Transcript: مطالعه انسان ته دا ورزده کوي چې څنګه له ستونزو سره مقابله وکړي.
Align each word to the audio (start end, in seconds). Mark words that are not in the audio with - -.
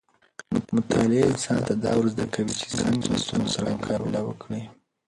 مطالعه 0.75 1.23
انسان 1.31 1.59
ته 1.67 1.73
دا 1.83 1.91
ورزده 1.97 2.25
کوي 2.35 2.53
چې 2.59 2.65
څنګه 2.77 3.05
له 3.11 3.17
ستونزو 3.23 3.53
سره 3.55 3.75
مقابله 3.77 4.19
وکړي. 4.25 4.61